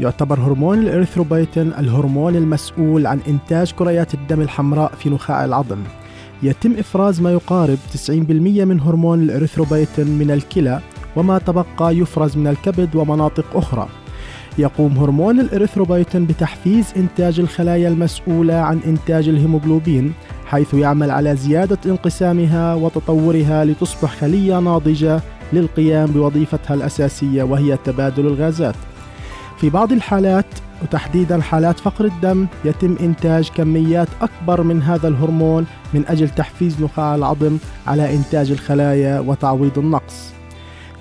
يعتبر 0.00 0.40
هرمون 0.40 0.78
الإريثروبيتين 0.78 1.72
الهرمون 1.78 2.36
المسؤول 2.36 3.06
عن 3.06 3.20
إنتاج 3.28 3.72
كريات 3.72 4.14
الدم 4.14 4.40
الحمراء 4.40 4.92
في 4.98 5.10
نخاع 5.10 5.44
العظم. 5.44 5.78
يتم 6.42 6.72
إفراز 6.78 7.20
ما 7.20 7.32
يقارب 7.32 7.78
90% 7.92 8.64
من 8.64 8.80
هرمون 8.80 9.22
الإريثروبيتين 9.22 10.06
من 10.06 10.30
الكلى 10.30 10.80
وما 11.16 11.38
تبقى 11.38 11.96
يفرز 11.96 12.36
من 12.36 12.46
الكبد 12.46 12.96
ومناطق 12.96 13.44
أخرى. 13.54 13.88
يقوم 14.58 14.98
هرمون 14.98 15.40
الإريثروبيتين 15.40 16.26
بتحفيز 16.26 16.92
إنتاج 16.96 17.40
الخلايا 17.40 17.88
المسؤولة 17.88 18.54
عن 18.54 18.80
إنتاج 18.86 19.28
الهيموغلوبين 19.28 20.12
حيث 20.46 20.74
يعمل 20.74 21.10
على 21.10 21.36
زيادة 21.36 21.78
انقسامها 21.86 22.74
وتطورها 22.74 23.64
لتصبح 23.64 24.16
خلية 24.16 24.60
ناضجة 24.60 25.20
للقيام 25.52 26.06
بوظيفتها 26.06 26.74
الأساسية 26.74 27.42
وهي 27.42 27.78
تبادل 27.84 28.26
الغازات. 28.26 28.74
في 29.60 29.70
بعض 29.70 29.92
الحالات 29.92 30.46
وتحديدا 30.82 31.40
حالات 31.40 31.80
فقر 31.80 32.04
الدم 32.04 32.46
يتم 32.64 32.96
إنتاج 33.00 33.48
كميات 33.48 34.08
أكبر 34.22 34.62
من 34.62 34.82
هذا 34.82 35.08
الهرمون 35.08 35.66
من 35.94 36.04
أجل 36.08 36.28
تحفيز 36.28 36.82
نخاع 36.82 37.14
العظم 37.14 37.58
على 37.86 38.14
إنتاج 38.14 38.50
الخلايا 38.50 39.20
وتعويض 39.20 39.78
النقص. 39.78 40.32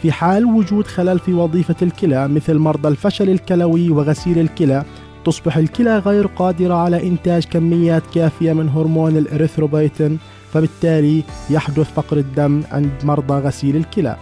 في 0.01 0.11
حال 0.11 0.45
وجود 0.45 0.87
خلل 0.87 1.19
في 1.19 1.33
وظيفة 1.33 1.75
الكلى 1.81 2.27
مثل 2.27 2.57
مرضى 2.57 2.87
الفشل 2.87 3.29
الكلوي 3.29 3.89
وغسيل 3.89 4.39
الكلى 4.39 4.83
تصبح 5.25 5.57
الكلى 5.57 5.97
غير 5.97 6.27
قادرة 6.27 6.73
على 6.73 7.07
إنتاج 7.07 7.45
كميات 7.45 8.03
كافية 8.15 8.53
من 8.53 8.69
هرمون 8.69 9.17
الإريثروبيتين 9.17 10.19
فبالتالي 10.53 11.23
يحدث 11.49 11.93
فقر 11.93 12.17
الدم 12.17 12.63
عند 12.71 12.91
مرضى 13.03 13.33
غسيل 13.33 13.75
الكلى. 13.75 14.17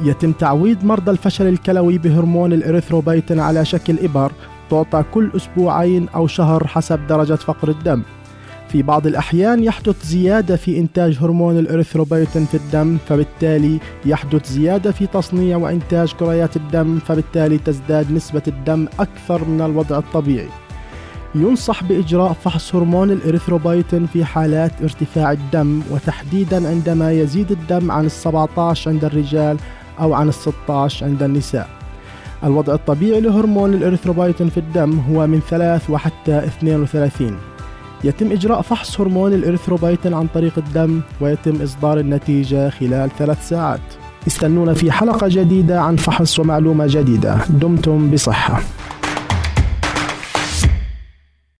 يتم 0.00 0.32
تعويض 0.32 0.84
مرضى 0.84 1.10
الفشل 1.10 1.46
الكلوي 1.46 1.98
بهرمون 1.98 2.52
الإريثروبيتين 2.52 3.40
على 3.40 3.64
شكل 3.64 3.98
إبر 3.98 4.32
تعطى 4.70 5.04
كل 5.14 5.30
أسبوعين 5.36 6.08
أو 6.08 6.26
شهر 6.26 6.66
حسب 6.66 7.06
درجة 7.06 7.34
فقر 7.34 7.68
الدم. 7.68 8.02
في 8.68 8.82
بعض 8.82 9.06
الأحيان 9.06 9.64
يحدث 9.64 10.06
زيادة 10.06 10.56
في 10.56 10.78
إنتاج 10.78 11.18
هرمون 11.20 11.58
الإريثروبيتين 11.58 12.44
في 12.44 12.54
الدم 12.56 12.96
فبالتالي 13.08 13.78
يحدث 14.06 14.48
زيادة 14.48 14.92
في 14.92 15.06
تصنيع 15.06 15.56
وإنتاج 15.56 16.12
كريات 16.12 16.56
الدم 16.56 16.98
فبالتالي 16.98 17.58
تزداد 17.58 18.12
نسبة 18.12 18.42
الدم 18.48 18.88
أكثر 19.00 19.44
من 19.44 19.60
الوضع 19.60 19.98
الطبيعي. 19.98 20.48
ينصح 21.34 21.84
بإجراء 21.84 22.32
فحص 22.32 22.74
هرمون 22.74 23.10
الإريثروبيتين 23.10 24.06
في 24.06 24.24
حالات 24.24 24.72
ارتفاع 24.82 25.32
الدم 25.32 25.82
وتحديدا 25.90 26.68
عندما 26.68 27.12
يزيد 27.12 27.50
الدم 27.50 27.90
عن 27.90 28.04
ال 28.04 28.10
17 28.10 28.90
عند 28.90 29.04
الرجال 29.04 29.56
أو 30.00 30.14
عن 30.14 30.28
ال 30.28 30.34
16 30.34 31.06
عند 31.06 31.22
النساء. 31.22 31.68
الوضع 32.44 32.74
الطبيعي 32.74 33.20
لهرمون 33.20 33.74
الإريثروبيتين 33.74 34.48
في 34.48 34.60
الدم 34.60 34.98
هو 34.98 35.26
من 35.26 35.40
3 35.50 35.92
وحتى 35.92 36.38
32 36.38 37.38
يتم 38.04 38.32
إجراء 38.32 38.62
فحص 38.62 39.00
هرمون 39.00 39.32
الإريثروبيتين 39.32 40.14
عن 40.14 40.26
طريق 40.34 40.52
الدم 40.58 41.00
ويتم 41.20 41.62
إصدار 41.62 41.98
النتيجة 41.98 42.70
خلال 42.70 43.10
ثلاث 43.18 43.48
ساعات. 43.48 43.80
استنونا 44.26 44.74
في 44.74 44.92
حلقة 44.92 45.28
جديدة 45.30 45.80
عن 45.80 45.96
فحص 45.96 46.38
ومعلومة 46.38 46.86
جديدة. 46.88 47.38
دمتم 47.48 48.10
بصحة. 48.10 48.60